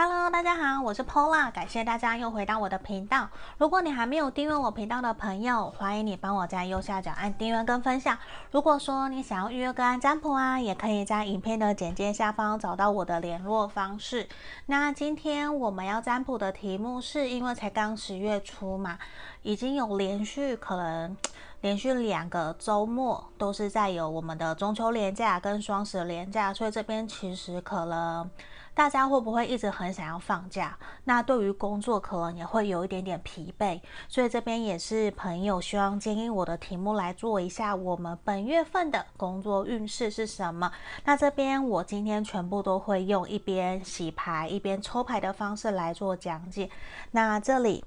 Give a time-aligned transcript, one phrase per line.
[0.00, 3.28] Hello，大家好，我是 Paula，感谢大家又回到我的频道。
[3.56, 8.16] 如果你还没有订阅我频道的朋友，欢迎你帮我在右下角按订阅跟分享。
[8.52, 14.28] 如果说你想要预约个案占卜啊，也可以在影片的简介下方找到我的联络方式。
[14.66, 19.00] 那今天我们要占卜的题目是，因为才刚十月初嘛，
[19.42, 21.16] 已经有连续可能
[21.62, 28.30] 连续两个周末都是在有我们的中秋连假跟双十连假，所以这边其实可能。
[28.78, 30.78] 大家会不会一直很想要放假？
[31.02, 40.70] 那对于工作可能也会有一点点疲惫，所以这边也是朋友希望建议我的题目来做一下我们本月份的工作运势是什么。
[41.04, 46.70] 那这边我今天全部都会用一边洗牌一边抽牌的方式来做讲解。
[47.10, 47.84] 那这里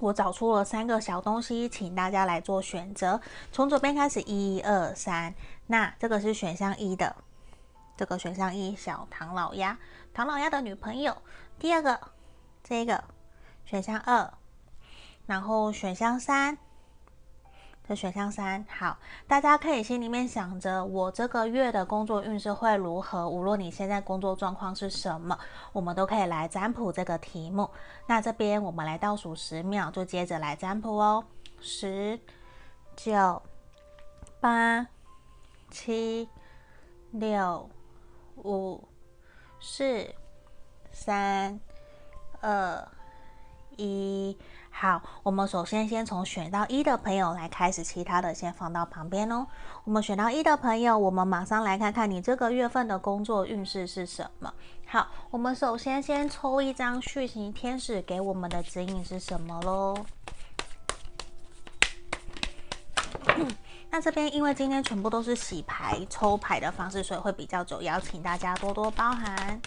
[0.00, 3.20] 我找出了三个小东西，请大家来做选择。
[3.52, 5.32] 从左边开始，一二三。
[5.68, 7.14] 那这个是选项一的，
[7.98, 9.76] 这个选项一，小唐老鸭。
[10.14, 11.16] 唐老鸭的女朋友，
[11.58, 12.00] 第二个，
[12.62, 13.02] 这个
[13.64, 14.32] 选项二，
[15.26, 16.56] 然后选项三，
[17.88, 23.28] 这选项三，好，大家可以心里面想着，我这个月的工作运势会如何？
[23.28, 25.36] 无论你现在工作状况是什么，
[25.72, 27.68] 我们都可以来占卜这个题目。
[28.06, 31.24] 那这边我们来倒数十秒，就接着来占卜哦，
[31.60, 32.20] 十、
[32.94, 33.42] 九、
[34.40, 34.86] 八、
[35.68, 36.28] 七、
[37.10, 37.68] 六、
[38.44, 38.88] 五。
[39.60, 40.14] 四、
[40.92, 41.58] 三、
[42.40, 42.88] 二、
[43.76, 44.38] 一，
[44.70, 49.48] 好，我们首先先从选到一的朋友来开始，其他的先放到旁边哦。
[49.82, 54.54] 我们选到一的朋友，我们马上来看看你这个月份的工作运势是什么。
[54.86, 60.06] 好，我们首先先抽一张讯息天使给我们的指引是什么喽？
[63.90, 69.60] 那这边因为今天全部都是洗牌抽牌的方式，所以会比较久，邀请大家多多包涵。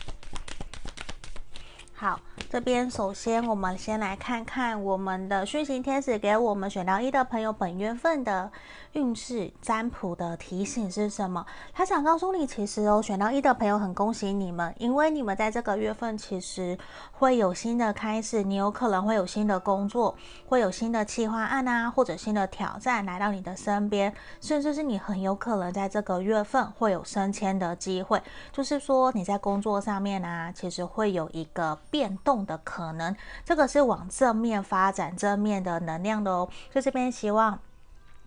[2.01, 8.51] 好，这边首先我们先来看看我们的讯息天使给我们选到一的朋友本月份的
[8.93, 11.45] 运势占卜的提醒是什么？
[11.71, 16.75] 他想告诉你，其实哦，选到一的朋友很恭喜你们，因为你们在这个月份其实
[17.11, 20.17] 会有新的开始，你有可能会有新的工作，
[20.47, 24.11] 会有新的企划案啊，或者新的挑战来到你的身边，
[24.41, 28.19] 甚至是你很有可能在这个月份会有升迁的机会，
[28.51, 33.15] 就是说你在工作上面啊，其实会有一个变动的可能，
[33.45, 37.59] 这个是往正面发展、正面的能量的哦，所以这边希望。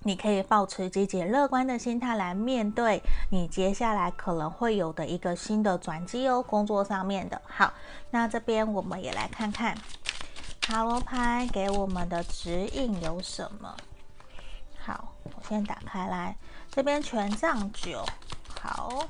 [0.07, 7.41] 你可以保持积极乐观的心态来面对你接下来可能会有的一个新的转机哦，工作上面的。
[7.47, 7.73] 好，
[8.11, 9.75] 那这边我们也来看看
[10.61, 13.75] 塔罗牌给我们的指引有什么。
[14.79, 16.37] 好，我先打开来，
[16.71, 18.05] 这边权杖九，
[18.61, 19.09] 好，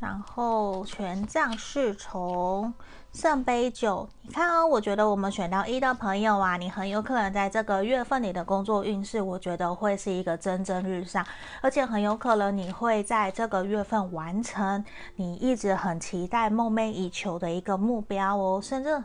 [0.00, 2.74] 然后权杖侍从。
[3.12, 11.26] 圣杯九，你看哦，我觉得我们选到一的朋友啊，你很有可能在这个月份你的工作运势，我觉得会是一个蒸蒸日上，
[11.60, 14.84] 而且很有可能你会在这个月份完成
[15.16, 19.02] 你一直很期待、梦寐以求的一个目标哦，甚至。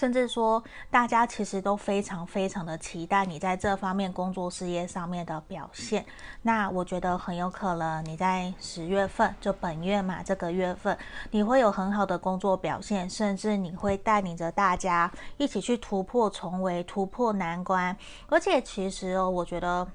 [0.00, 6.06] 甚至说，大家其实都非常非常的期待你在这方面工作事业上面的表现。
[6.40, 10.96] 那我觉得很有可能你在十月份，就本月嘛，这个月份
[11.32, 17.94] 你会有很好的工作表现，甚至你会带领着大家一起去突破重围、突破难关。
[18.30, 19.86] 而且其实哦，我觉得。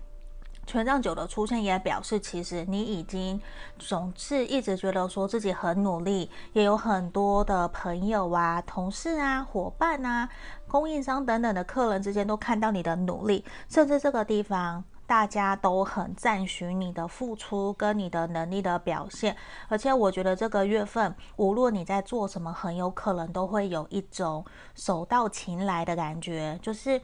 [0.65, 3.39] 权杖九的出现也表示，其实你已经
[3.77, 10.27] 总是一直觉得说自己很努力，也有很多的朋友啊、同事啊、伙伴啊、
[10.67, 19.37] 供应商等等的客人之间都看到你的努力，甚至这个地方大家都很赞许你的付出跟你的能力的表现。
[19.69, 24.43] 而且我觉得这个月份，无论你在做什么，很有可能都会有一种
[24.73, 26.99] 手到擒来的感觉，就是。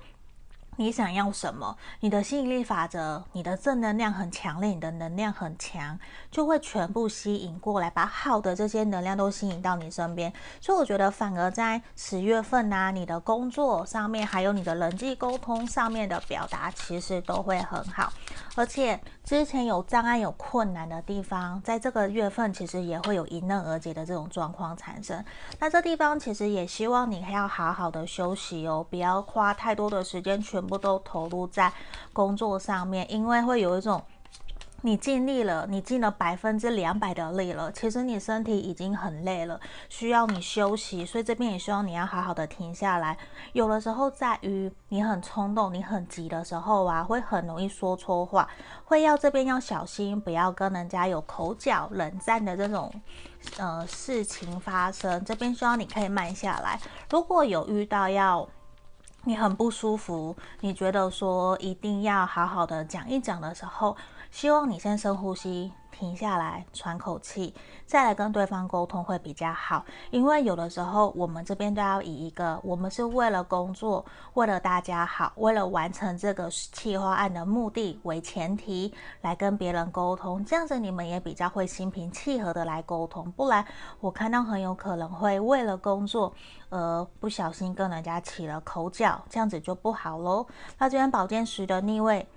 [0.78, 1.78] 你想要什么？
[2.00, 6.00] 你的吸引力法则，你的正能量很强烈，你的能量很强，
[6.32, 10.32] 就会全部吸引过来，把好的这些能量都吸引到你身边。
[10.62, 18.12] 所以我觉得，反而在十月份呐、你的工作上面，还有你的人际沟通上面的表达，其实都会很好。
[18.56, 25.24] 而且之前有障碍、有困难的地方，在这个月份其实也会有迎刃而解的这种状况产生。
[25.60, 31.74] 那这地方其实也希望你还要好好的休息哦，不要花太多的时间全全部都投入在
[32.14, 34.00] 工作上面，因为会有一种
[34.84, 39.60] 你尽力了，你尽了百分之两百的力了，其实你身体已经很累了，
[39.90, 41.04] 需要你休息。
[41.04, 43.18] 所以这边也希望你要好好的停下来。
[43.54, 48.48] 有的时候在于你很冲动、你很急的时候啊，会很容易说错话，
[48.86, 52.92] 会要这边要小心，不要跟人家有口角、冷战的这种
[53.58, 55.26] 呃事情发生。
[55.26, 56.80] 这边希望你可以慢下来。
[57.10, 58.48] 如果有遇到要
[59.24, 63.96] 你很不舒服，你觉得说一定要好好的讲一讲的时候。
[64.32, 67.54] 希望你先深呼吸，停下来喘口气，
[67.86, 69.86] 再来跟对方沟通会比较好。
[70.10, 83.32] 因为有的时候我们这边都要以一个我们是为了工作，为了大家好，为了完成这个企划案的目的为前提来跟别人沟通，这样子你们也比较会心平气和的来沟通。
[83.34, 83.66] 不然
[84.00, 86.34] 我看到很有可能会为了工作
[86.70, 90.48] 而不小心跟人家起了口角，这样子就不好喽。
[90.78, 92.28] 那这边宝剑十的逆位。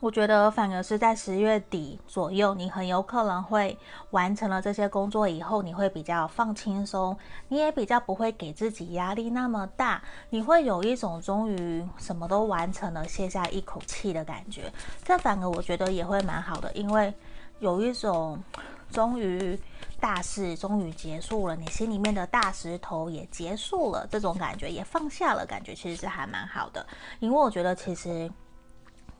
[0.00, 3.76] 我觉得反而是在十月底左右，你很有可能会
[4.12, 7.14] 完成了这些工作以后，你会比较放轻松，
[7.48, 14.72] 你也比较不会给自己压力那么大，你会有一种终于什么都完成了，卸下一口气的感觉。
[15.04, 17.12] 这反而我觉得也会蛮好的，因为
[17.58, 18.42] 有一种
[18.90, 19.60] 终于
[20.00, 26.86] 大事终于结束了，你心里面的大石头也结束了，这种感觉也放下了，感觉其实是还蛮好的，
[27.18, 28.32] 因为我觉得其实。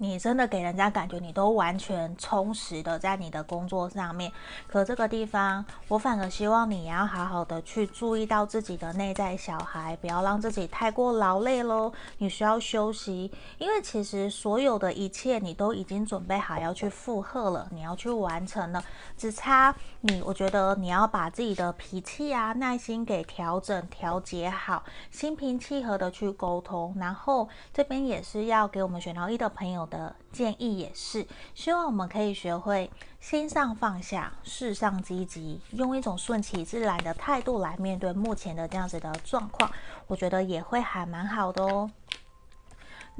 [0.03, 4.33] 你真的给人家感觉你都完全充实的在你的工作上面，
[4.67, 11.93] 可这个地方我反而希望你要好好的去注意到自己的内在小孩，不要让自己太过劳累喽。
[12.17, 18.83] 你需要休息，因为其实所有的一切你都已经准备好要去负荷了，你要去完成了，
[19.19, 20.23] 只差你。
[20.25, 26.97] 我觉得你要把自己的脾气啊、耐心给调整、调节好，心平气和的去沟通。
[26.99, 32.91] 然后这边也是要给我们选到一的朋友的建议也是，希望我们可以学会
[33.21, 39.71] 心上放下，事上积极，用一种顺其自然的态度来面对目前的这样子的状况，
[40.07, 41.91] 我觉得也会还蛮好的哦。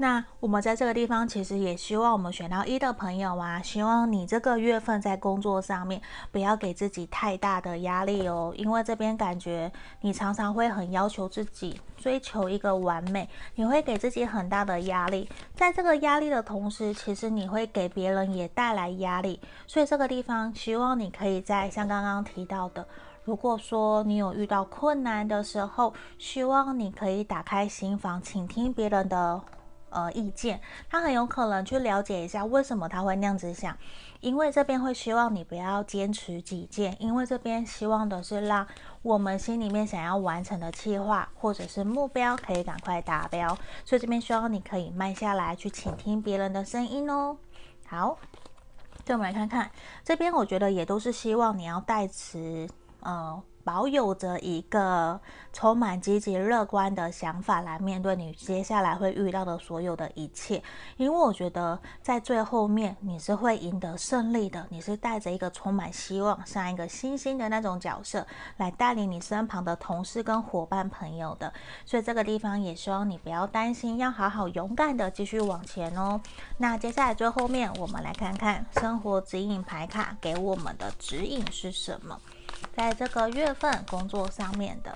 [0.01, 6.01] 那我们在这个地方，其实也希望我们选到一的朋友啊，希望你这个月份在工作上面
[6.31, 9.71] 不要给自己太大的压力哦，因为这边感觉
[10.01, 22.83] 你常常会很要求自己，追求一个完美，你会给自己很大的压力，在这个压力的同时，其实你会给别人也带来压力，所以这个地方希望你可以在像刚刚提到的，
[23.23, 29.39] 如果说你有遇到困难的时候，希望你可以打开心房，倾听别人的。
[29.91, 30.59] 呃，意见，
[30.89, 33.77] 他很有可能去了解一下为什么他会那样子想，
[34.21, 38.65] 因为这边会希望你不要坚持己见，因为这边希望的是让
[39.01, 47.37] 我们心里面想要完成的计划或者是目标可以赶快达标，所以这边希望你可以慢下来去倾听别人的声音哦。
[47.85, 48.17] 好，
[49.03, 49.69] 就我们来看看
[50.03, 52.69] 这边，我觉得也都是希望你要代持
[53.01, 53.43] 呃。
[53.63, 55.19] 保有着一个
[55.53, 60.61] 充满积极乐观的想法来面对你接下来会遇到的所有的一切，
[60.97, 68.25] 因为我觉得在最后面你是会赢得胜利的，你是带着一个充满希望，像一个星星的那种角色
[68.57, 71.53] 来带领你身旁的同事跟伙伴朋友的，
[71.85, 76.19] 所以这个地方也希望你不要担心，要好好勇敢的继续往前哦。
[76.57, 82.19] 那接下来最后面我们来看看生活指引牌卡给我们的指引是什么。
[82.75, 84.95] 在这个月份工作上面的。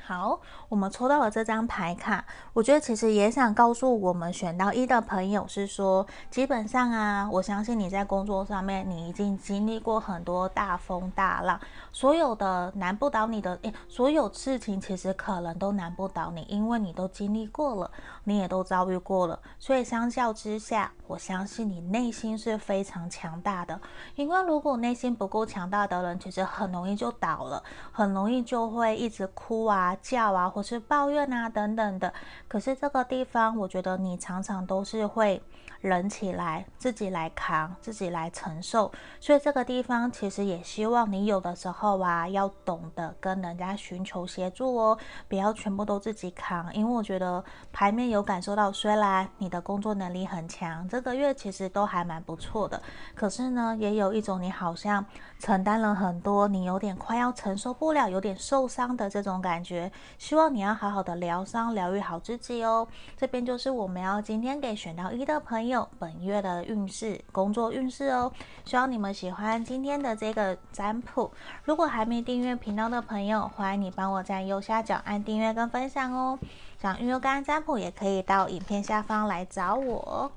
[0.00, 0.40] 好，
[0.70, 2.24] 我们抽到了这张牌卡，
[2.58, 11.60] 我觉得其实也想告诉我们选到一的朋友是说，基本上啊，我相信你在工作上面，你已经经历过很多大风大浪，
[11.92, 17.88] 所有的难不倒你的，诶，所有事情其实可能都难不倒你，因为你都经历过了，
[18.24, 23.80] 你也都遭遇过了，所以相较之下，我相信你内心是非常强大的，
[24.16, 29.96] 因为如果内心不够强大的人，其实很容易就倒了，很容易就会一直哭啊。
[30.02, 32.12] 叫啊，或是抱怨啊，等等的。
[32.48, 35.40] 可是这个地方，我觉得你常常都是会
[35.80, 38.90] 忍起来，自己来扛，自己来承受。
[39.20, 44.98] 所以这个地方，其实也希望你有的时候啊，要懂得跟人家寻求协助哦，
[45.28, 46.74] 不要全部都自己扛。
[46.74, 52.82] 因为我觉得牌面有感受到，虽然你的工作能力很强，这个月其实都还蛮不错的。
[53.14, 55.04] 可是呢，也有一种你好像
[55.38, 59.90] 承担了很多，你有点快要承受不了，有点受伤的这种感觉。
[60.18, 62.88] 希望你要好好的疗伤，疗愈好自己哦。
[63.16, 68.30] 这边就是我们要今天给选到一的朋友朋友本月的运势、工作运势哦。
[68.64, 71.32] 希望你们喜欢今天的这个占卜。
[71.64, 76.38] 如果还没订阅频道的朋友，欢迎你帮我在右下角按订阅跟分享哦。
[76.80, 80.30] 想预约个占卜，也可以到影片下方来找我。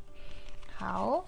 [0.75, 1.24] 好。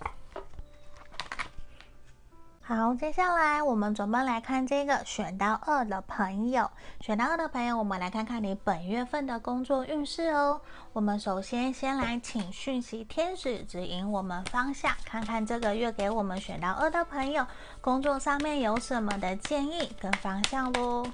[2.66, 6.72] 好，接下来我们准备来看这个选到二的朋友。
[7.02, 10.62] 选到二的朋友，我们来看看你本月份的工作运势哦。
[10.94, 17.46] 我们首先先来请讯息天使指引我们方向，看看这个月给我们选到二的朋友
[17.82, 21.06] 工作上面有什么的建议跟方向喽。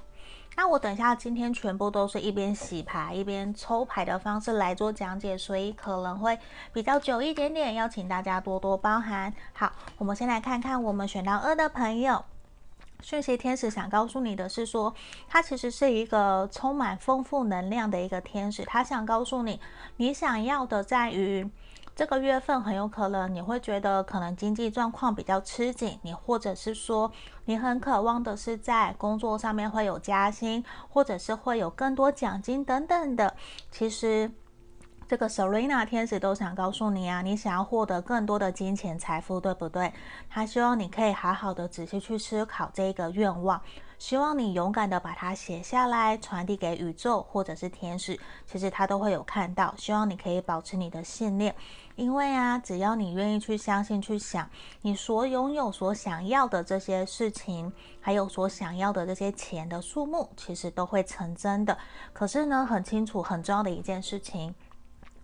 [0.62, 6.38] 那我等一下，今天全部都是一边洗牌一边抽牌的方式来做讲解，所以可能会
[6.74, 9.34] 比较久一点点，邀请大家多多包涵。
[9.54, 12.26] 好，我们先来看看我们选到二的朋友，
[13.00, 14.94] 讯息天使想告诉你的是说，
[15.30, 19.62] 他其实是一个充满丰富能量的一个天使，他想告诉你，
[19.96, 21.50] 你想要的在于。
[22.00, 27.12] 这个月份很有可能你会觉得可能经济状况比较吃紧，你或者是说
[27.44, 33.36] 你很渴望的是在工作上面会有加薪，或者是会有更多奖金等等的。
[33.70, 34.32] 其实
[35.10, 39.92] 这个 Serena 天使都想告诉你啊，你想要获得更多的金钱财富，对不对？
[40.30, 43.62] 他希望你可以好好的仔细去思考这个愿望。
[44.00, 49.76] 希望你勇敢的把它写下来，传递给宇宙或者是天使，其实他都会有看到。
[49.78, 51.54] 希望你可以保持你的信念，
[51.98, 54.50] 因为啊，只要你愿意去相信、去想，
[54.82, 61.78] 你所拥有、所想要的这些事情，还有所想要的这些钱的数目，其实都会成真的。
[62.14, 64.56] 可是呢，很清楚、很重要的一件事情，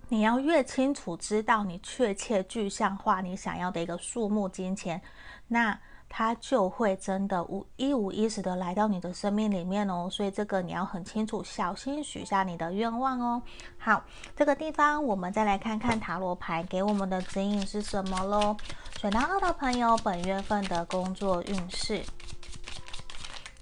[0.09, 5.01] 你要越清楚知道你确切具象化你想要的一个数目金钱，
[5.47, 5.79] 那。
[6.07, 13.41] 它就会真的无一五一十的来到你的生命里面哦，所以这个你要很清楚，小心许下你的愿望哦。
[13.77, 14.03] 好，
[14.35, 18.55] 这个地方我们再来看看塔罗牌给我们的指引是什么喽。
[18.99, 22.01] 选到二的朋友，本月份的工作运势，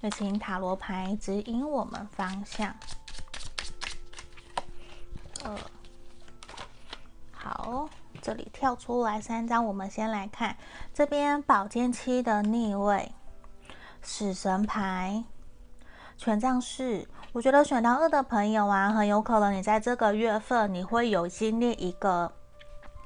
[0.00, 2.72] 就请塔罗牌指引我们方向。
[5.42, 5.58] 呃，
[7.32, 7.88] 好。
[8.24, 10.56] 这里跳出来三张，我们先来看
[10.94, 13.12] 这边宝剑七的逆位，
[14.00, 15.22] 死神牌，
[16.16, 17.06] 权杖四。
[17.34, 22.32] 我觉得选到二的朋友啊，很有可能你在这个月份你会有经历一个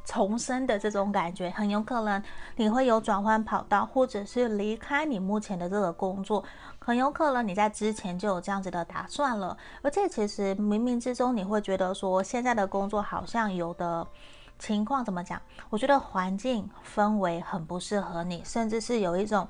[0.04, 2.22] 重生的这种感觉，很有可能
[2.54, 6.44] 你会有转换跑道，或者是离开你目前的这个工作，
[6.78, 14.06] 很有可能你在之前就有这样子的打算了，而且其实冥冥之中你会觉得说现在的工作好像有的。
[14.58, 15.40] 情况怎么讲？
[15.70, 19.46] 我觉得环境氛围很不适合你，甚至是有一种，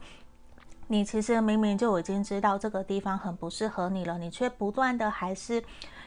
[0.86, 5.62] 你其实明明就已经知道这个地方很不适合你了，你却不断的还是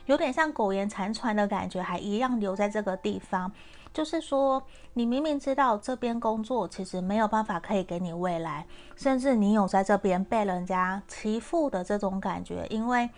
[0.06, 3.52] 有点像苟延残喘的感觉，还一样留在这个地方。
[3.94, 8.66] 就是说，你明明知道这边工作其实没有办法可以给你未来，
[8.96, 13.10] 甚至你有在这边被人家欺负的这种感觉，因为。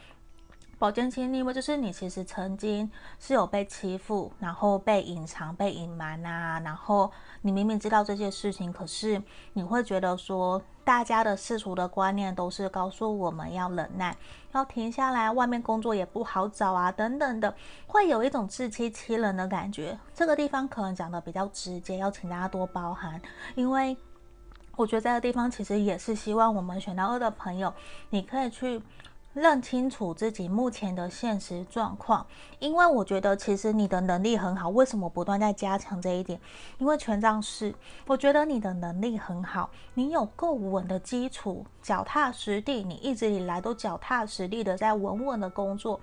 [0.83, 7.09] 宝剑七逆位就是你其实曾经是有被欺负，然后被隐藏、被隐瞒啊，然后
[7.41, 9.23] 你明明知道这些事情，可是
[9.53, 14.13] 你会觉得说，大家的世俗的观念都是告诉我们要忍耐，
[14.51, 17.55] 要停下来，外面工作也不好找啊，等等的，
[17.87, 19.97] 会有一种自欺欺人的感觉。
[20.13, 23.21] 这个地方可能讲的比较直接，要请大家多包涵，
[23.55, 23.95] 因为
[24.75, 27.73] 我觉得这个地方其实也是希望我们选到二的朋友，
[28.09, 28.81] 你可以去。
[29.33, 32.25] 认清楚自己目前的现实状况，
[32.59, 34.69] 因为我觉得其实你的能力很好。
[34.69, 36.39] 为什么不断在加强这一点？
[36.77, 37.73] 因为权杖四，
[38.05, 45.99] 我觉得你的能力很好，你有够稳的基础，脚踏实地，你一直以来都脚踏实地的在稳稳的工作，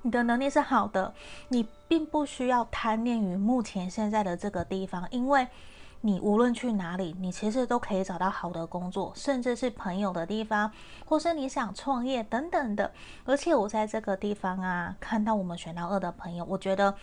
[0.00, 1.12] 你的能力是好的，
[1.48, 5.46] 你并不需要贪恋于目前现在的这个地方，因为。
[6.02, 10.70] 你无论去哪里，你其实都可以找到好的工作，甚至是朋友的地方，
[11.04, 12.92] 或是你想创业等等的。
[13.24, 16.94] 而且我在这个地方啊，看到我们选到二的朋友，我觉得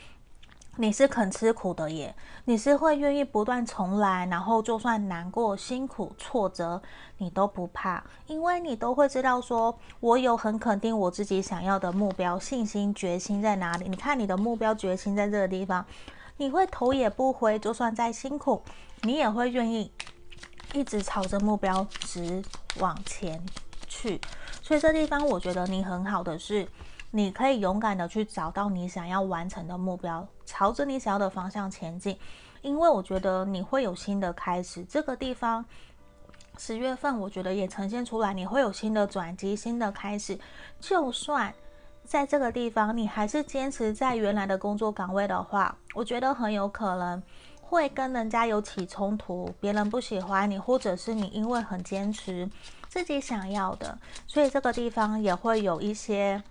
[0.78, 6.82] 你是肯吃苦的耶，你是会愿意不断重来，然后就算难过、辛苦、挫折，
[7.18, 13.90] 你都不怕，因为你都会知道说，我有很肯定我自己想要的目标，信心、决心在哪里？
[13.90, 15.86] 你看你的目标、决心在这个地方。
[16.38, 18.62] 你会头也不回，就算再辛苦，
[19.04, 19.92] 你也会愿意
[20.74, 22.44] 一直朝着目标直
[22.80, 23.40] 往前
[23.88, 24.20] 去。
[24.62, 26.68] 所以这地方我觉得你很好的是，
[27.12, 32.18] 你可以勇敢的去找到你想要完成的目标，朝着你想要的方向前进。
[32.62, 34.84] 因为我觉得你会有新的开始。
[34.86, 35.64] 这个地方
[36.58, 40.40] 十月份，我觉得也呈现出来，你会有新的转机、新的开始。
[40.80, 41.54] 就算。
[42.06, 47.22] 在这个地方，你还是坚持在原来的工作岗位的话，我觉得很有可能
[47.62, 52.48] 会跟人家有起冲突，别人不喜欢你，或者是你因为很坚持
[52.88, 56.44] 自己想要的，所以这个地方也会有一些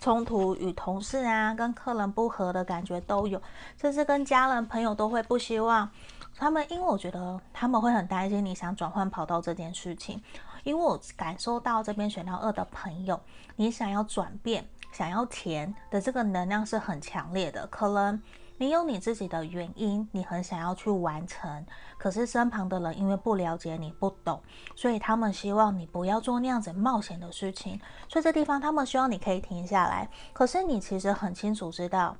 [0.00, 3.42] 冲突，与同事啊、跟客人不合的感觉都有，
[3.78, 5.90] 甚至跟家人朋友都会不希望
[6.36, 10.22] 他们，因为我觉得他们会很担心你想转换跑道这件事情，
[10.68, 13.18] 因为我感受到这边选到二的朋友，
[13.56, 18.20] 你想要转变、想要填的这个能量是很强烈的，可能。
[18.60, 21.64] 你有你自己的原因，你很想要去完成，
[21.96, 24.42] 可是身旁的人因为不了解你、不懂，
[24.74, 27.80] 所以他们希望你不要做那样子冒险的事情。
[28.08, 32.14] 所以这地方他们希望你可以停下来，可是你其实很清楚知道。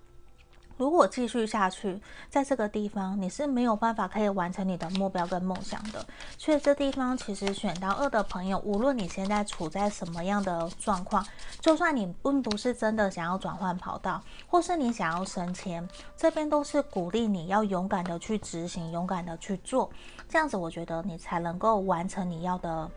[0.78, 6.06] 如果继续下去，在这个地方你是没有办法可以完成你的目标跟梦想的。
[6.38, 11.26] 所以这地方其实选到二的朋友，无论你现在处在什么样的状况，
[11.60, 19.90] 就算你并不是真的想要转换跑道，或是你想要升迁，这边都是鼓励你要勇敢的去执行，勇敢的去做，
[20.28, 22.88] 这样子我觉得你才能够完成你要的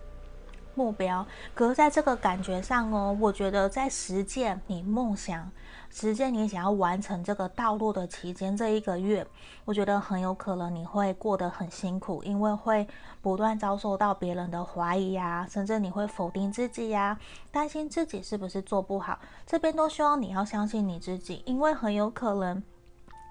[0.75, 1.25] 目标。
[1.55, 5.49] 可是在这个感觉上哦，我觉得在实践你梦想。
[5.93, 9.27] 时间你想要完成这个道路的期间，这一个月，
[9.65, 12.87] 我觉得很有可能你会过得很辛苦，因为会
[13.21, 17.19] 不断遭受到别人的怀疑呀，甚至你会否定自己呀，
[17.51, 19.19] 担心自己是不是做不好。
[19.45, 22.63] 这边都希望你要相信你自己，因为很有可能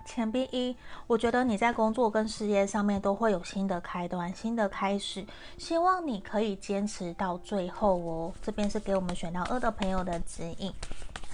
[0.05, 0.77] 钱币一，
[1.07, 5.25] 我觉得你在工作跟事业上面都会有新的开端、新的开始，
[5.57, 8.33] 希望你可以坚持到最后哦。
[8.43, 10.71] 这边是给我们选到二的朋友的指引，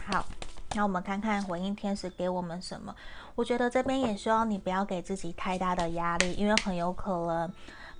[0.06, 0.24] 好。
[0.74, 2.94] 那我们看看回应天使给我们什么？
[3.34, 7.52] 我觉得这边也希望你不要给自己太大的压力，因为很有可能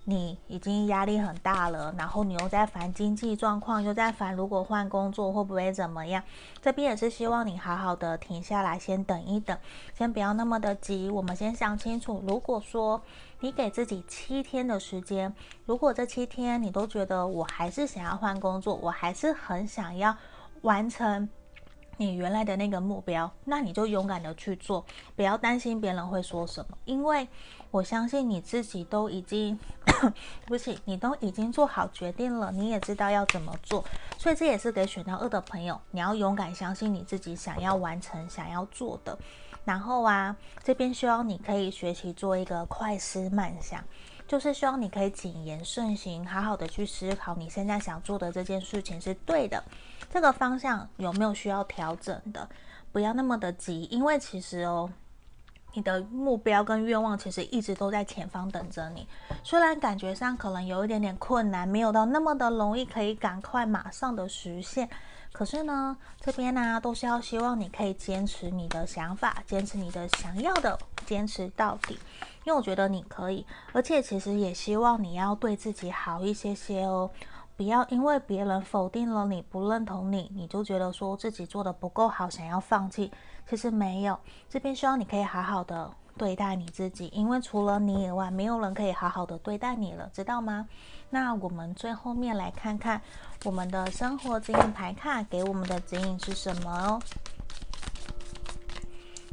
[0.05, 6.23] 你已经压力很大了，然后你又在烦经济状况，又在烦如果换工作会不会怎么样。
[6.61, 9.57] 这边也是希望你好好的停下来，先等一等，
[9.95, 11.09] 先不要那么的急。
[11.09, 13.01] 我们先想清楚，如果说
[13.41, 20.17] 你给自己七天的时间，如果这七天你都觉得我还是想要换工作，我还是很想要
[20.63, 21.29] 完成。
[21.99, 24.85] 你原来的那个目标，那你就勇敢的去做，
[25.15, 27.27] 不要担心别人会说什么，因为
[27.71, 29.59] 我相信你自己都已经，
[30.47, 33.85] 不起，你都已经做好决定了，你也知道要怎么做，
[34.19, 39.19] 所以这也是给选到二的朋友，你要勇敢相信你自己想要完成、想要做的。
[39.65, 43.83] 然后啊，这边希望你可以学习做一个快思慢想，
[44.27, 49.63] 就是希望你可以谨言慎行，好好的去思考你现在想做的这件事情是对的。
[50.13, 52.49] 这个方向有没有需要调整的？
[52.93, 54.91] 不要那么的急，因为其实哦，
[55.75, 59.07] 你的目标跟愿望其实一直都在前方等着你。
[59.45, 64.89] 虽然感觉上可能有一点点困难，没有到那么的容易可以赶快马上的实现，
[65.33, 71.99] 可是呢，这边呢、都是要希望你可以坚持你的想法，坚持你的想要的，坚持到底。
[72.47, 77.11] 因为我觉得你可以，而且其实也希望你要对自己好一些些哦。
[77.57, 83.11] 不要因为别人否定了你，不认同你，你就觉得说自己做的不够好，想要放弃。
[83.49, 84.17] 其实没有，
[84.49, 90.69] 这边希望你可以好好的对待你自己，因为除了你以外，没有人可以好好的对待你了，知道吗？
[91.11, 93.03] 那我们最后面来看看
[93.45, 97.01] 我们的生活指引牌卡给我们的指引是什么哦。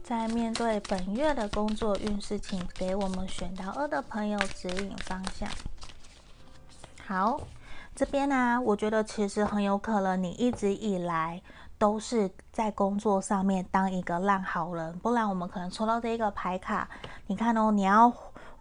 [0.03, 5.49] 在面对本月的工作运势，请给我们选到二的朋友指引方向。
[7.07, 7.39] 好。
[7.95, 11.39] 这边呢、我觉得其实很有可能你一直以来
[11.77, 16.89] 都是在工作上面当一个烂好人，不然我们可能抽到这一个牌卡，
[17.27, 18.11] 你看哦，你要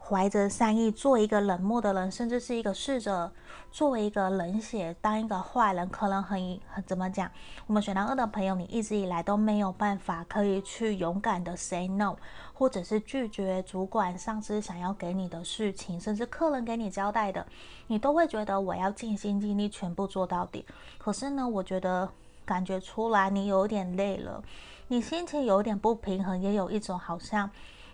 [0.05, 3.33] 怀着善意做一个冷漠的人，甚至是一个试着
[3.71, 7.31] 作为一个冷血当一个坏人，可能很很怎么讲？
[7.67, 12.17] 我们选到二的朋友，你一直以来都没有办法可以去勇敢的 say no。
[12.55, 17.45] 或者是拒绝主管、上司想要给你的事情，甚至客人给你交代的，
[17.89, 20.65] 你都会觉得我要尽心尽力全部做到底。
[20.97, 22.09] 可是呢，我觉得
[22.45, 24.41] 感觉出来你有点累了，
[24.87, 27.51] 你心情有点不平衡，也有一种好像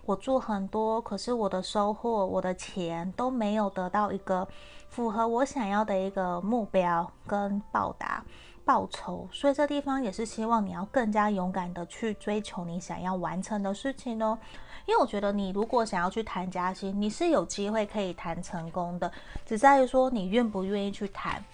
[0.09, 4.49] 我做很多，可是我的收获、我的钱都没有得到一个
[4.89, 8.25] 符合我想要的一个目标跟报答。
[8.65, 14.39] 报酬，所以这地方也是希望你要更加勇敢的去追求你想要完成的事情哦。
[14.87, 19.13] 因为我觉得你如果想要去谈加薪，你是有机会可以谈成功的，
[19.45, 21.45] 只在于说你愿不愿意去谈。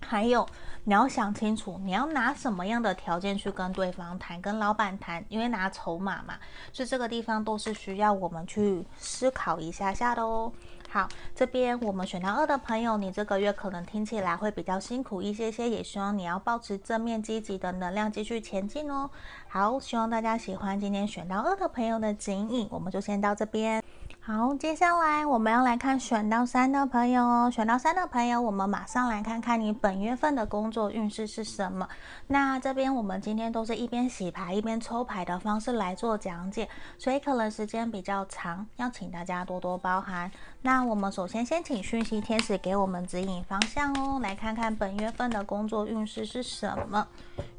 [0.00, 0.46] 还有
[0.84, 6.34] 你要想清楚，你要拿什么样的条件去跟对方谈，跟老板谈，因为拿筹码嘛，
[6.72, 10.52] 所以这个地方都是需要我们去思考一下下的哦。
[10.88, 19.08] 好，这边我们选到二的朋友，你这个月可能听起来会比较辛苦一些些，也希望你要保持正面积极的能量继续前进哦。
[19.48, 23.80] 好，希望大家喜欢今天选到二的朋友的指引，我们就先到这边。
[24.22, 27.50] 好，接下来我们要来看选到三的朋友哦。
[27.50, 31.88] 选到三的朋友，我们马上来看看你本月份的工作运势是什么。
[32.26, 40.30] 那这边我们今天都是一边洗牌一边抽牌的方式来做讲解，所以可能时间比较长，要请大家多多包涵。
[40.62, 47.08] 那我们首先先请讯息天使给我们指引方向哦，来看看本月份的工作运势是什么，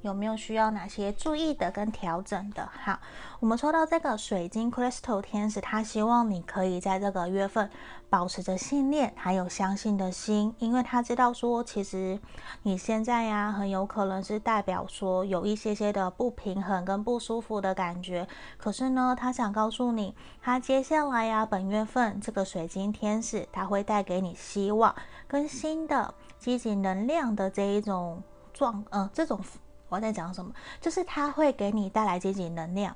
[0.04, 2.70] 有没有需要哪些注意的跟调整的。
[2.72, 3.00] 好，
[3.40, 7.72] 我们抽到这个水晶 Crystal 天使，他希望你可以在这个月份
[8.12, 12.20] 保持着信念，还有相信的心，因为他知道说，其实
[12.64, 18.28] 你现在呀，很有可能是代表说有一些些的不平衡跟不舒服的感觉。
[18.58, 24.94] 可是呢，他想告诉你，他接下来呀，本月份这个水晶天使，他会带给你希望
[25.26, 28.22] 跟新的积极能量的这一种
[28.52, 29.40] 状，呃，这种
[29.88, 30.54] 我在讲什么？
[30.82, 32.94] 就是他会给你带来积极能量。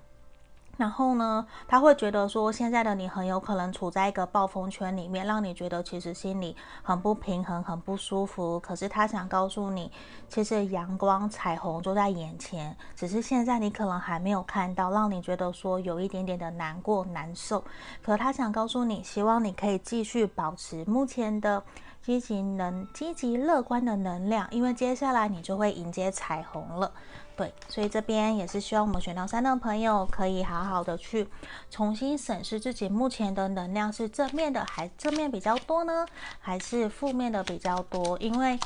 [0.77, 8.59] 然后呢，他会觉得说，现在的你很有可能处在一个暴风圈里面，让你觉得其实心里很不平衡、很不舒服。
[8.59, 9.89] 可是他想告诉你，
[10.27, 17.63] 其实阳光、彩虹就在眼前，只是现在你可能还没有看到，让你觉得说有一点点的难过、难受。
[18.03, 21.63] 可他想告诉你，希望你可以继续保持目前的
[22.01, 26.91] 积极能、积极乐观的能量，因为接下来你就会迎接彩虹了。
[27.35, 31.27] 对，所以这边也是希望我们选到三的朋友可以好好的去
[31.69, 36.05] 重新审视自己目前的能量是正面的，还正面比较多呢，
[36.39, 38.17] 还是负面的比较多？
[38.19, 38.57] 因为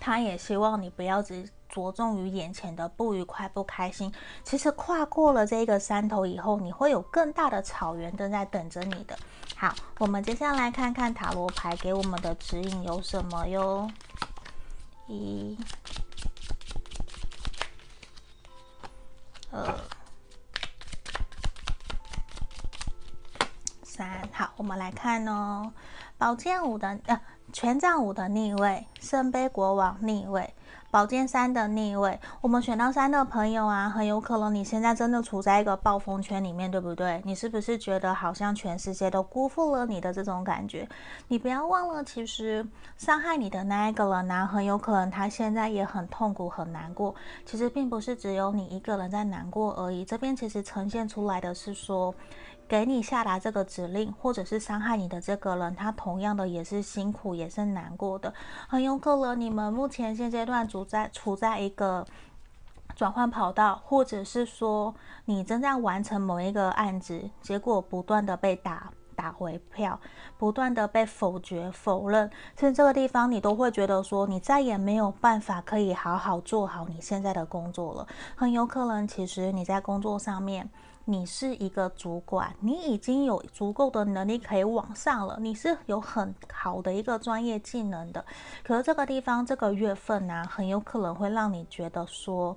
[0.00, 4.10] 他也希望你不要只着重于眼前的不愉快、不开心。
[4.42, 9.14] 其实跨过了这个山头以后，你会有更大的草原正在等着你的。
[9.54, 13.90] 好，我们接下来看看塔罗牌给我们的指引有什么哟。
[15.06, 15.56] 一。
[19.52, 19.78] 呃
[23.82, 25.70] 三，好，我们来看哦，
[26.16, 27.20] 宝剑五的呃，
[27.52, 30.54] 权杖五的逆位，圣杯国王逆位。
[30.92, 37.22] 宝剑三的逆位，我们选到三的朋友啊，很有可能你现在真的处在一个暴风圈里面，对不对？
[37.24, 40.86] 你是不是觉得好像全世界都辜负了你的这种感觉？
[41.28, 42.66] 你不要忘了，其实
[42.98, 47.14] 伤害你的那一个人呢、很有可能他现在也很痛苦、很难过。
[47.46, 52.14] 其实并不是只有你一个人在难过而已，这边其实呈现出来的是说。
[52.72, 58.32] 给你下达这个指令，或者是伤害你的这个人，他同样的也是辛苦，也是难过的。
[58.66, 62.02] 很有可能你们目前现阶段处在处在一个
[62.96, 64.94] 转换跑道，或者是说
[65.26, 70.00] 你正在完成某一个案子，结果不断的被打打回票，
[70.38, 78.08] 不断的被否决否认，其实这个地方你都会觉得说你再也没有办法可以好好做好你现在的工作了。
[78.34, 80.70] 很有可能其实你在工作上面。
[81.04, 88.24] 你是一个主管，你已经有足够的能力可以往上了，你是有很好的一个专业技能的。
[88.62, 92.56] 可是这个地方这个月份呢、很有可能会让你觉得说。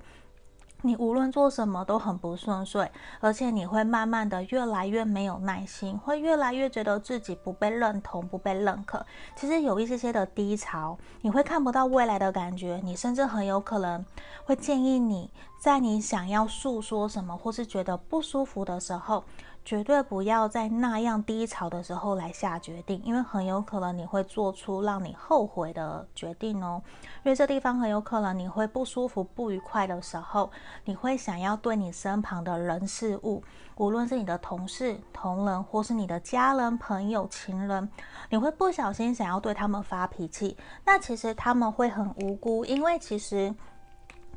[0.82, 9.04] 你无论做什么都很不顺遂，而且你会慢慢的越来越没有耐心，会越来越觉得自己不被认同、不被认可。
[9.34, 14.04] 其实有一些些的低潮，你会看不到未来的感觉，你甚至很有可能
[14.44, 19.24] 会建议你在你想要诉说什么或是觉得不舒服的时候。
[19.64, 26.80] 绝对不要在那样低潮的时候来下决定，因为很有可能你会做出让你后悔的决定哦。
[27.24, 30.48] 因为这地方很有可能你会不舒服、不愉快的时候，
[30.84, 33.42] 你会想要对你身旁的人事物，
[33.74, 37.90] 无论是你的同事、同仁，或是你的家人、朋友、情人，
[38.30, 40.56] 你会不小心想要对他们发脾气。
[40.84, 43.52] 那其实他们会很无辜，因为其实。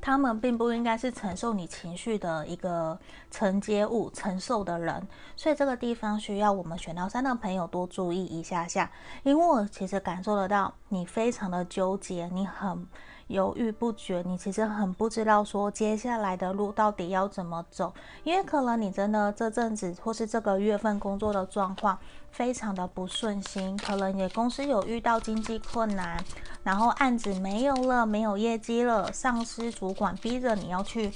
[0.01, 2.97] 他们并不应该是承受你情绪的一个
[3.29, 8.91] 承接物、承受的人，所以这个地方需要我们选到三的朋友多注意一下下，
[9.23, 12.87] 因为我其实感受得到你非常的纠结，你很。
[13.29, 21.95] 犹豫不决，你其实很不知道说接下来的路到底要怎么走，因为可能你真的这阵子或是这个月份工作的状况
[22.31, 26.17] 非常的不顺心，可能也公司有遇到经济困难，
[26.63, 31.11] 然后案子没有了，没有业绩了，上司主管逼着你要去。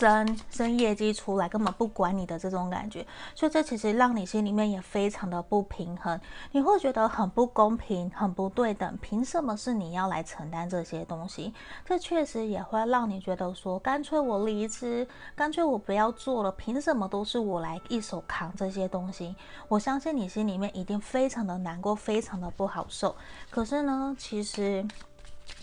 [0.00, 6.18] 生生业绩出来，根本不管你的这种感觉，所以这其实让你心里面也非常的不平衡，
[6.52, 11.52] 你会觉得很不公平、很不对等，凭什么是你要来承担这些东西？
[11.84, 19.36] 这确实也会让你觉得说，干脆我离职，干脆我不要做了，凭什么都是我来一手扛这些东西？
[19.68, 23.14] 我相信你心里面一定非常的难过，非常的不好受。
[23.50, 24.82] 可是呢，其实。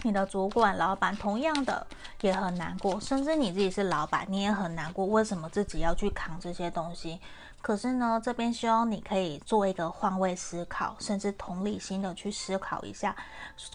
[0.04, 1.86] 你的主管、老板同样的
[2.22, 5.06] 也很难过，甚至你自己是老板，你也很难过。
[5.06, 7.20] 为什么自己要去扛这些东西？
[7.60, 13.16] 可是呢，这边希望你可以做一个换位思考，甚至同理心的去思考一下，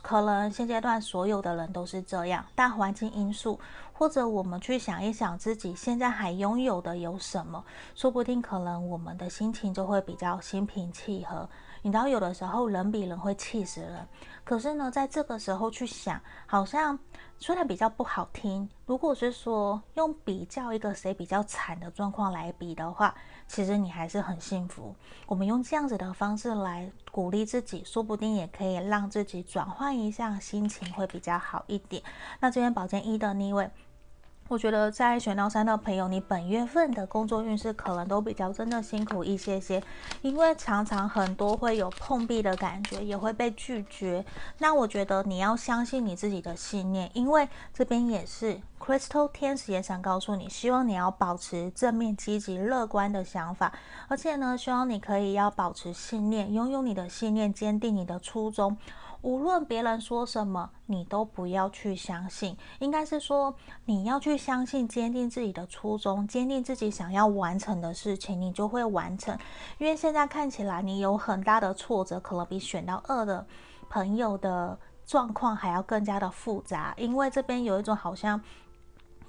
[0.01, 3.59] 可能现阶段所有的人都是这样，大环境因素，
[3.93, 7.63] 或者我们去想一想自己现在还拥有的有什么，
[7.95, 11.49] 说不定可能我们的心情就会比较心平气和。
[11.85, 14.07] 你知道，有的时候人比人会气死人，
[14.45, 16.97] 可是呢，在这个时候去想，好像
[17.39, 23.13] 虽然比较不好听，如果是说用比较一个谁比较惨的状况来比的话，
[23.49, 24.95] 其实你还是很幸福。
[25.27, 32.01] 我们用这样子的方式来鼓励自己，说不定也可以让自己转换一下心情，会比较好一点。
[32.39, 33.69] 那这边宝剑一的逆位。
[34.53, 39.83] 我觉得在选到三的朋友，你本月份的工作运势可能都比较真的辛苦一些些，
[40.21, 44.23] 因为常常很多会有碰壁的感觉，也会被拒绝。
[44.59, 53.73] 那我觉得你要相信你自己的信念，因为这边也是 Crystal 天使也想告诉你，希望你要保持正面、积极、乐观的想法，
[54.07, 58.77] 而且呢，希望你可以要保持信念，拥有你的信念，坚定你的初衷。
[59.23, 62.57] 无论别人说什么，你都不要去相信。
[62.81, 63.55] 应该是说，
[63.87, 69.37] 你要去相信，坚定自己的初衷，坚定自己想要完成的事情，你就会完成。
[69.79, 73.47] 因为现在看起来你有很大的挫折，可能比选到二的
[73.89, 76.95] 朋友的状况还要更加的复杂。
[76.97, 78.41] 因为这边有一种好像。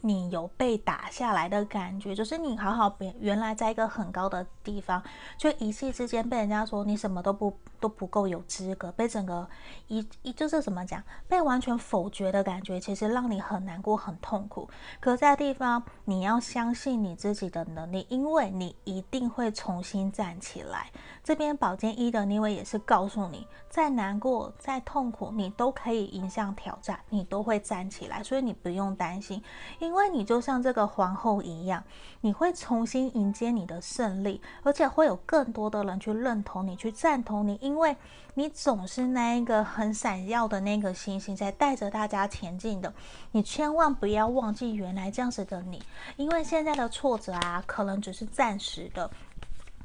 [0.06, 5.02] 你有被打下来的感觉，就是你好好别原来在一个很高的地方，
[5.38, 9.46] 就一气之间被人家说你什么都不都不够有资格，被整个
[9.90, 14.70] 一一就是怎么讲，被完全否决的感觉，其实让你很难过很痛苦。
[15.02, 20.90] 可在地方你要相信你自己的能力，因为你一定会重新站起来。
[21.22, 29.44] 这边宝剑一的逆位也是告诉你，再难过再痛苦，你都可以迎向挑战，你都会站起来，所以你不用担心，
[29.80, 31.84] 因为你就像这个皇后一样，
[32.22, 37.98] 你会重新迎接你的胜利，而且会有更多的人去认同你，去赞同你，因因为
[38.36, 42.94] 你总是那一个很闪耀的那个星星，在带着大家前进的。
[43.32, 45.82] 你千万不要忘记原来这样子的你，
[46.16, 49.10] 因为现在的挫折啊，可能只是暂时的，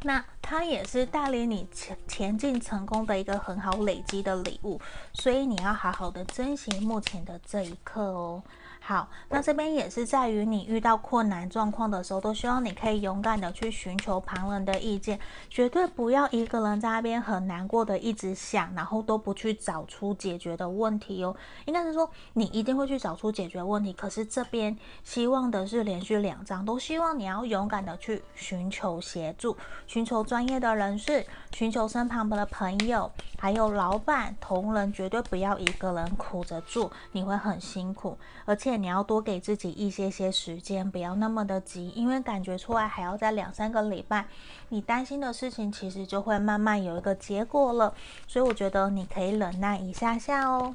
[0.03, 4.79] 那它也是带领你前前进成功的一个很好累积的礼物，
[5.15, 8.43] 所以你要好好的珍惜目前的这一刻哦。
[8.89, 15.21] 好，那这边也是在于你遇到困难状况的时候，都希望你可以勇敢的去寻求旁人的意见，
[15.51, 21.37] 绝对不要一个人在那边很难过的一直想，然后都不去找出解决的问题哦。
[21.67, 24.75] 应该是说你一定会去找出解决问题，可是这边
[25.05, 29.55] 希望的是连续两张都希望你要勇敢的去寻求协助，
[29.87, 38.78] 寻求专业的人士，寻求身旁的朋友，还有老板、同仁，绝对不要一个人苦着做，你会很辛苦，而且。
[38.79, 44.27] 你要多给自己一些些时间，不要那么的急，因为感觉出来还要在两三个礼拜，
[44.71, 47.93] 你担心的事情其实就会慢慢有一个结果了，
[48.27, 50.75] 所以我觉得你可以忍耐一下下哦。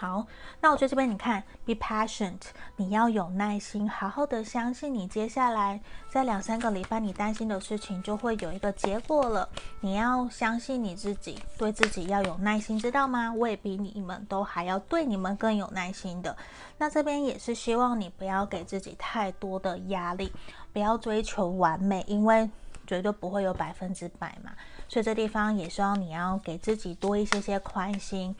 [0.00, 0.24] 好，
[0.60, 2.38] 那我觉得这边你看，be patient，
[2.76, 9.48] 你要有耐心，好好的相信你接下来在两三个礼拜你担心的事情就会有一个结果了。
[9.80, 13.32] 你要相信你自己，对自己要有耐心，知道吗？
[13.32, 16.36] 我也比你们都还要对你们更有耐心的。
[16.78, 20.32] 那这边也是希望你不要给自己太多的压力，
[20.72, 22.48] 不要追求完美，因为
[22.86, 24.52] 绝对不会有百分之百嘛。
[24.88, 28.34] 所以这地方也希望你要给自己多一些些宽心。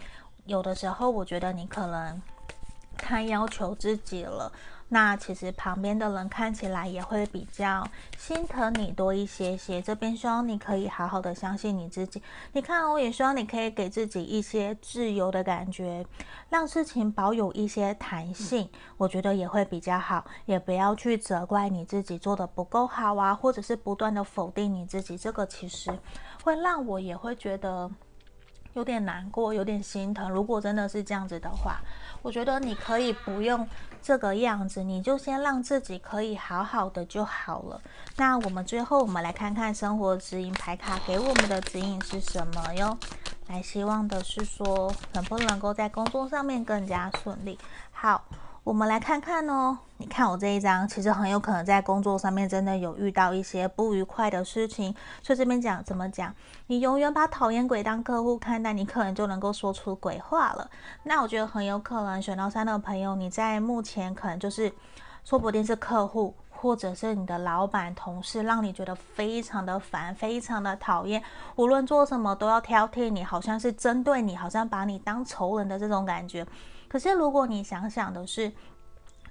[0.49, 2.23] 有的时候，我觉得你可能
[2.97, 4.51] 太要求自己了，
[4.89, 9.83] 那其实旁边的人看起来也会比较心疼你多一些些。
[9.83, 12.23] 这边希望你可以好好的相信你自己。
[12.55, 16.07] 你看，我也希望你可以给自己一些自由的感觉，
[16.49, 20.25] 让事情保有一些弹性，我觉得也会比较好。
[20.47, 25.97] 也不要去责怪你自己做的不够好啊，或者是不断的否定你自己，这个其实
[26.43, 27.91] 会让我也会觉得。
[28.79, 30.31] 有点难过，有点心疼。
[30.31, 31.81] 如果真的是这样子的话，
[32.23, 33.69] 我觉得你可以不用
[34.01, 37.81] 这个样子，你就先让自己可以好好的就好了。
[38.17, 42.97] 那我们最后，我们来看看生活指引牌卡给我们的指引是什么哟？
[43.49, 47.59] 来，希望的是说，能不能够在工作上面更加顺利。
[47.91, 48.23] 好。
[48.69, 56.35] 我们来看看哦，你看我这一张，其实很有可能在工作上面真的有遇到一些不愉快的事情，所以这边讲怎么讲，
[56.67, 60.71] 你永远把讨厌鬼当客户看待，你可能就能够说出鬼话了。
[61.05, 64.71] 那我觉得很有可能选到三的朋友，你在目前可能就是，
[65.25, 71.23] 说不定是客户或者是你的老板、同事，让你觉得非常的烦，非常的讨厌，
[71.57, 76.47] 无论做什么都要挑剔你，好像是针对你，好像把你当仇人的这种感觉。
[76.89, 78.53] 可是，如果你想想的是，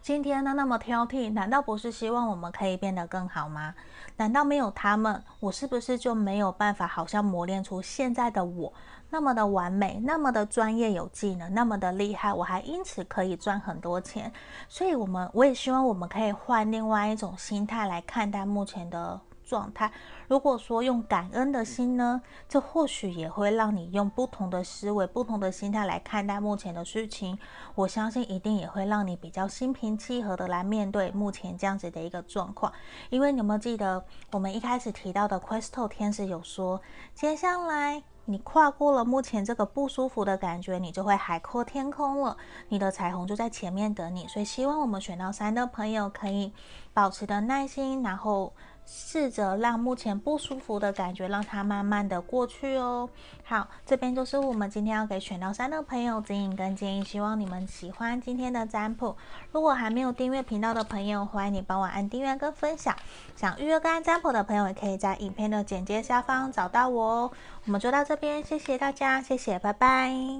[0.02, 3.74] 今天呢，那么挑剔，难道不是希望我们可以变得更好吗？
[4.16, 8.72] 难道没有他们，我是不是就没有办法，好像磨练出现在的我
[9.10, 12.34] 那么的完美，那么的专业有技能，那么的厉害？
[12.34, 14.32] 我还因此可以赚很多钱。
[14.70, 19.92] 所以，我们我也希望我们可以换另外一种心态来看待目前的状态。
[20.28, 27.40] 如果说用感恩的心呢，这或许也会让你用不同的思维、不同的心态来看待目前的事情。
[27.74, 32.72] 我相信一定也会让你比较心平气和的来面对目前这样子的一个状况。
[33.10, 36.82] 因为你有没有记得我们一开始提到的 Crystal 天使有说，
[37.16, 42.36] 接下来你跨过了目前这个不舒服的感觉，你就会海阔天空了，
[42.68, 44.28] 你的彩虹就在前面等你。
[44.28, 46.52] 所以希望我们选到三的朋友可以
[46.94, 48.52] 保持的耐心，然后。
[48.88, 53.10] 试着让目前不舒服的感觉，让它慢慢的过去哦。
[53.44, 59.16] 好，这边就是我们今天要给选到三的朋友指引跟建议，希望你们喜欢今天的占卜。
[59.52, 62.96] 如果还没有订阅频道的朋友，欢迎你帮我按订阅跟分享。
[63.36, 67.32] 想预约个案占卜的朋友，也可以在影片的简介下方找到我哦。
[67.66, 70.40] 我们就到这边，谢谢大家，谢谢，拜拜。